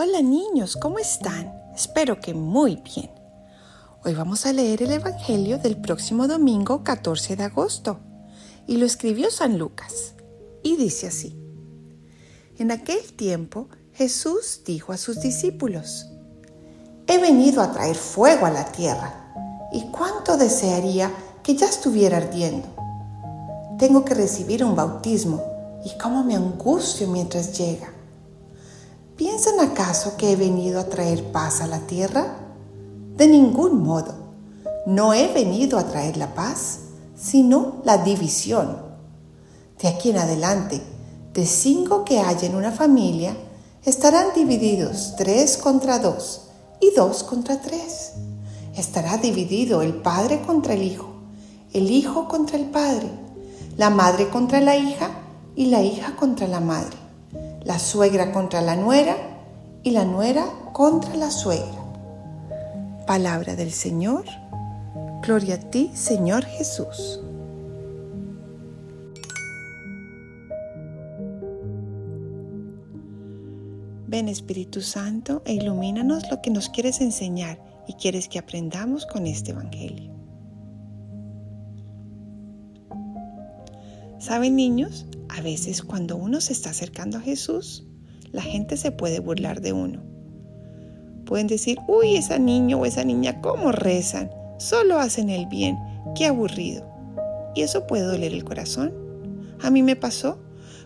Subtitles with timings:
[0.00, 1.52] Hola niños, ¿cómo están?
[1.74, 3.10] Espero que muy bien.
[4.04, 7.98] Hoy vamos a leer el Evangelio del próximo domingo 14 de agosto
[8.68, 10.14] y lo escribió San Lucas.
[10.62, 11.36] Y dice así.
[12.58, 16.06] En aquel tiempo Jesús dijo a sus discípulos,
[17.08, 19.32] He venido a traer fuego a la tierra
[19.72, 21.10] y cuánto desearía
[21.42, 22.68] que ya estuviera ardiendo.
[23.80, 25.42] Tengo que recibir un bautismo
[25.84, 27.97] y cómo me angustio mientras llega.
[29.18, 32.36] ¿Piensan acaso que he venido a traer paz a la tierra?
[33.16, 34.14] De ningún modo.
[34.86, 36.82] No he venido a traer la paz,
[37.16, 38.80] sino la división.
[39.82, 40.80] De aquí en adelante,
[41.34, 43.36] de cinco que hay en una familia,
[43.84, 48.12] estarán divididos tres contra dos y dos contra tres.
[48.76, 51.08] Estará dividido el padre contra el hijo,
[51.72, 53.10] el hijo contra el padre,
[53.76, 55.10] la madre contra la hija
[55.56, 57.07] y la hija contra la madre
[57.68, 59.14] la suegra contra la nuera
[59.82, 61.84] y la nuera contra la suegra.
[63.06, 64.24] Palabra del Señor.
[65.22, 67.20] Gloria a ti, Señor Jesús.
[74.06, 79.26] Ven Espíritu Santo e ilumínanos lo que nos quieres enseñar y quieres que aprendamos con
[79.26, 80.10] este Evangelio.
[84.18, 85.04] ¿Saben niños?
[85.28, 87.86] A veces cuando uno se está acercando a Jesús,
[88.32, 90.02] la gente se puede burlar de uno.
[91.24, 94.30] Pueden decir, uy, esa niño o esa niña, ¿cómo rezan?
[94.58, 95.76] Solo hacen el bien,
[96.14, 96.86] qué aburrido.
[97.54, 98.92] Y eso puede doler el corazón.
[99.60, 100.38] A mí me pasó.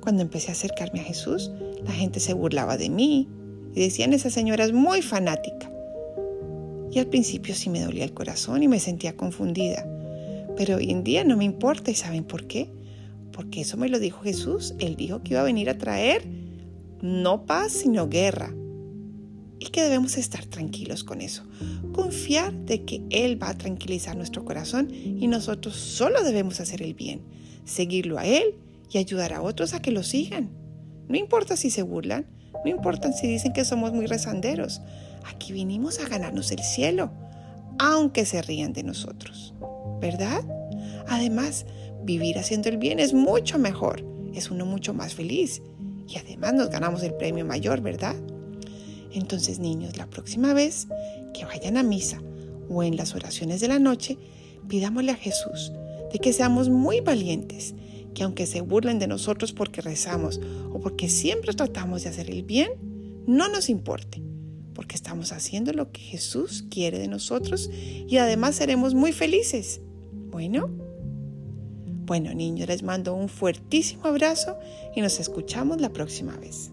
[0.00, 1.50] Cuando empecé a acercarme a Jesús,
[1.84, 3.28] la gente se burlaba de mí
[3.74, 5.70] y decían, esa señora es muy fanática.
[6.92, 9.86] Y al principio sí me dolía el corazón y me sentía confundida.
[10.56, 12.70] Pero hoy en día no me importa y ¿saben por qué?
[13.32, 14.74] Porque eso me lo dijo Jesús.
[14.78, 16.26] Él dijo que iba a venir a traer
[17.00, 18.52] no paz, sino guerra.
[19.58, 21.42] Y que debemos estar tranquilos con eso.
[21.92, 26.94] Confiar de que Él va a tranquilizar nuestro corazón y nosotros solo debemos hacer el
[26.94, 27.22] bien,
[27.64, 28.54] seguirlo a Él
[28.90, 30.50] y ayudar a otros a que lo sigan.
[31.08, 32.26] No importa si se burlan,
[32.64, 34.82] no importa si dicen que somos muy rezanderos.
[35.24, 37.10] Aquí vinimos a ganarnos el cielo,
[37.78, 39.54] aunque se rían de nosotros.
[40.00, 40.44] ¿Verdad?
[41.08, 41.64] Además,
[42.04, 45.62] vivir haciendo el bien es mucho mejor, es uno mucho más feliz
[46.08, 48.16] y además nos ganamos el premio mayor, ¿verdad?
[49.12, 50.88] Entonces, niños, la próxima vez
[51.32, 52.20] que vayan a misa
[52.68, 54.18] o en las oraciones de la noche,
[54.68, 55.72] pidámosle a Jesús
[56.12, 57.74] de que seamos muy valientes,
[58.14, 60.40] que aunque se burlen de nosotros porque rezamos
[60.72, 62.70] o porque siempre tratamos de hacer el bien,
[63.26, 64.22] no nos importe,
[64.74, 69.80] porque estamos haciendo lo que Jesús quiere de nosotros y además seremos muy felices.
[70.30, 70.68] Bueno,
[72.06, 74.56] bueno, niños, les mando un fuertísimo abrazo
[74.94, 76.70] y nos escuchamos la próxima vez.